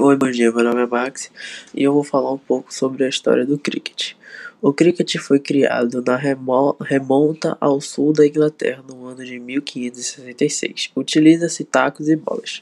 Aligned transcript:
Oi, 0.00 0.16
bom 0.16 0.28
dia, 0.28 0.50
meu 0.50 0.64
nome 0.64 0.82
é 0.82 0.86
Max 0.86 1.30
e 1.72 1.84
eu 1.84 1.94
vou 1.94 2.02
falar 2.02 2.32
um 2.32 2.38
pouco 2.38 2.74
sobre 2.74 3.04
a 3.04 3.08
história 3.08 3.46
do 3.46 3.56
cricket. 3.56 4.14
O 4.60 4.72
cricket 4.72 5.18
foi 5.18 5.38
criado 5.38 6.02
na 6.04 6.16
remonta 6.16 7.56
ao 7.60 7.80
sul 7.80 8.12
da 8.12 8.26
Inglaterra 8.26 8.82
no 8.88 9.06
ano 9.06 9.24
de 9.24 9.38
1566. 9.38 10.90
Utiliza-se 10.96 11.62
tacos 11.62 12.08
e 12.08 12.16
bolas. 12.16 12.60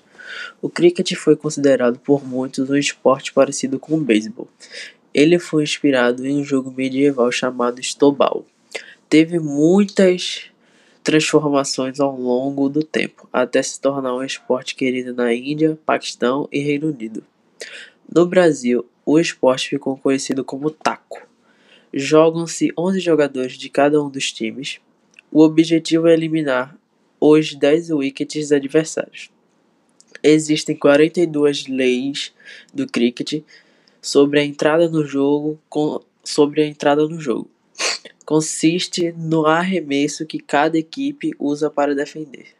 O 0.61 0.69
cricket 0.69 1.15
foi 1.15 1.35
considerado 1.35 1.99
por 1.99 2.23
muitos 2.23 2.69
um 2.69 2.77
esporte 2.77 3.33
parecido 3.33 3.79
com 3.79 3.95
o 3.95 4.01
beisebol. 4.01 4.47
Ele 5.15 5.39
foi 5.39 5.63
inspirado 5.63 6.27
em 6.27 6.39
um 6.39 6.45
jogo 6.45 6.71
medieval 6.71 7.33
chamado 7.33 7.83
Stoball. 7.83 8.45
Teve 9.09 9.39
muitas 9.39 10.52
transformações 11.03 12.01
ao 12.01 12.17
longo 12.17 12.69
do 12.69 12.83
tempo, 12.83 13.29
até 13.33 13.63
se 13.63 13.81
tornar 13.81 14.15
um 14.15 14.23
esporte 14.23 14.75
querido 14.75 15.15
na 15.15 15.35
Índia, 15.35 15.79
Paquistão 15.85 16.49
e 16.53 16.61
Reino 16.61 16.89
Unido. 16.89 17.25
No 18.15 18.27
Brasil, 18.27 18.87
o 19.05 19.19
esporte 19.19 19.71
ficou 19.71 19.97
conhecido 19.97 20.45
como 20.45 20.71
taco. 20.71 21.27
Jogam-se 21.93 22.73
11 22.79 23.01
jogadores 23.01 23.59
de 23.59 23.69
cada 23.69 24.03
um 24.03 24.09
dos 24.09 24.33
times. 24.33 24.81
O 25.31 25.43
objetivo 25.43 26.07
é 26.07 26.15
eliminar 26.15 26.77
os 27.21 27.55
10 27.55 27.91
wickets 27.91 28.53
adversários. 28.53 29.31
Existem 30.23 30.77
42 30.77 31.67
leis 31.67 32.33
do 32.73 32.87
cricket 32.87 33.43
sobre 34.01 34.41
a 34.41 34.45
entrada 34.45 34.89
no 34.89 35.05
jogo 35.05 35.59
com, 35.69 36.01
sobre 36.25 36.63
a 36.63 36.67
entrada 36.67 37.07
no 37.09 37.21
jogo. 37.21 37.51
Consiste 38.25 39.13
no 39.13 39.47
arremesso 39.47 40.27
que 40.27 40.39
cada 40.39 40.79
equipe 40.79 41.33
usa 41.39 41.71
para 41.71 41.95
defender. 41.95 42.55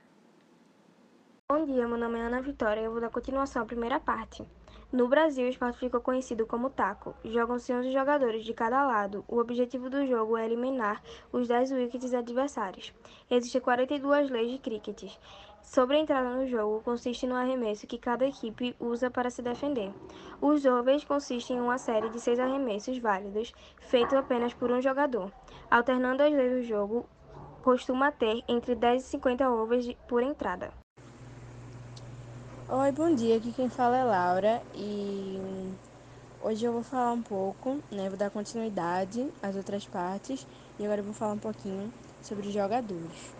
Bom 1.49 1.65
dia, 1.67 1.87
meu 1.87 1.99
nome 1.99 2.19
é 2.19 2.23
Ana 2.23 2.41
Vitória 2.41 2.81
e 2.81 2.85
eu 2.85 2.91
vou 2.91 3.01
dar 3.01 3.11
continuação 3.11 3.63
à 3.63 3.67
primeira 3.67 4.01
parte. 4.01 4.43
No 4.93 5.09
Brasil, 5.09 5.47
o 5.47 5.49
esporte 5.49 5.79
ficou 5.79 6.03
conhecido 6.03 6.45
como 6.45 6.69
taco. 6.69 7.15
Jogam-se 7.25 7.73
11 7.73 7.91
jogadores 7.91 8.45
de 8.45 8.53
cada 8.53 8.87
lado. 8.87 9.25
O 9.27 9.39
objetivo 9.39 9.89
do 9.89 10.07
jogo 10.07 10.37
é 10.37 10.45
eliminar 10.45 11.03
os 11.33 11.49
10 11.49 11.73
wickets 11.73 12.13
adversários. 12.13 12.93
Existem 13.31 13.59
42 13.59 14.29
leis 14.29 14.51
de 14.51 14.59
cricket. 14.59 15.17
Sobre 15.63 15.97
a 15.97 15.99
entrada 15.99 16.29
no 16.37 16.47
jogo, 16.47 16.83
consiste 16.83 17.27
no 17.27 17.35
arremesso 17.35 17.87
que 17.87 17.97
cada 17.97 18.27
equipe 18.27 18.77
usa 18.79 19.11
para 19.11 19.31
se 19.31 19.41
defender. 19.41 19.91
Os 20.43 20.67
overs 20.67 21.05
consistem 21.05 21.57
em 21.57 21.61
uma 21.61 21.79
série 21.79 22.11
de 22.11 22.21
seis 22.21 22.39
arremessos 22.39 22.99
válidos, 22.99 23.55
feitos 23.81 24.13
apenas 24.13 24.53
por 24.53 24.71
um 24.71 24.83
jogador. 24.83 25.33
Alternando 25.71 26.23
as 26.23 26.35
leis 26.35 26.53
do 26.53 26.63
jogo, 26.65 27.07
costuma 27.63 28.13
ter 28.13 28.45
entre 28.47 28.75
10 28.75 29.03
e 29.03 29.07
50 29.07 29.51
overs 29.51 29.91
por 30.07 30.23
entrada. 30.23 30.82
Oi, 32.75 32.91
bom 32.91 33.15
dia. 33.15 33.37
Aqui 33.37 33.53
quem 33.53 33.69
fala 33.69 33.99
é 33.99 34.03
Laura 34.03 34.63
e 34.75 35.39
hoje 36.43 36.65
eu 36.65 36.73
vou 36.73 36.83
falar 36.83 37.13
um 37.13 37.21
pouco, 37.21 37.79
né? 37.91 38.09
Vou 38.09 38.17
dar 38.17 38.31
continuidade 38.31 39.29
às 39.43 39.57
outras 39.57 39.85
partes 39.85 40.47
e 40.79 40.83
agora 40.83 41.01
eu 41.01 41.05
vou 41.05 41.13
falar 41.13 41.35
um 41.35 41.39
pouquinho 41.39 41.93
sobre 42.23 42.49
os 42.49 42.55
jogadores. 42.55 43.35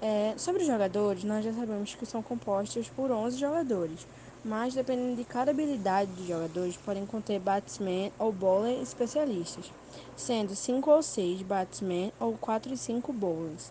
É, 0.00 0.32
sobre 0.38 0.62
os 0.62 0.66
jogadores, 0.66 1.24
nós 1.24 1.44
já 1.44 1.52
sabemos 1.52 1.94
que 1.94 2.06
são 2.06 2.22
compostos 2.22 2.88
por 2.88 3.10
11 3.10 3.36
jogadores, 3.36 4.06
mas 4.42 4.72
dependendo 4.72 5.14
de 5.14 5.24
cada 5.24 5.50
habilidade 5.50 6.10
dos 6.12 6.26
jogadores, 6.26 6.74
podem 6.78 7.04
conter 7.04 7.38
batsmen 7.38 8.10
ou 8.18 8.32
bowler 8.32 8.80
especialistas, 8.80 9.70
sendo 10.16 10.54
5 10.54 10.90
ou 10.90 11.02
6 11.02 11.42
batsmen 11.42 12.14
ou 12.18 12.32
4 12.38 12.72
e 12.72 12.78
5 12.78 13.12
bowlers. 13.12 13.70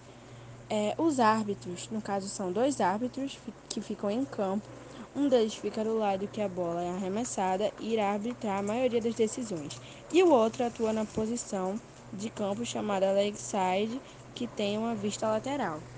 É, 0.70 0.94
os 0.98 1.20
árbitros, 1.20 1.90
no 1.90 2.02
caso 2.02 2.28
são 2.28 2.52
dois 2.52 2.82
árbitros 2.82 3.38
que 3.70 3.80
ficam 3.80 4.12
em 4.12 4.26
campo, 4.26 4.68
um 5.16 5.30
deles 5.30 5.56
fica 5.56 5.84
do 5.84 5.98
lado 5.98 6.28
que 6.28 6.42
a 6.42 6.50
bola 6.50 6.84
é 6.84 6.90
arremessada 6.90 7.72
e 7.80 7.94
irá 7.94 8.12
arbitrar 8.12 8.60
a 8.60 8.64
maioria 8.64 9.02
das 9.02 9.16
decisões, 9.16 9.80
e 10.12 10.22
o 10.22 10.30
outro 10.30 10.66
atua 10.66 10.92
na 10.92 11.06
posição 11.06 11.80
de 12.12 12.30
campo 12.30 12.66
chamada 12.66 13.14
leg 13.14 13.36
side, 13.38 14.02
que 14.36 14.46
tem 14.46 14.78
uma 14.78 14.94
vista 14.94 15.28
lateral. 15.28 15.80